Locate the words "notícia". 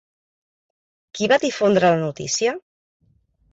2.07-2.57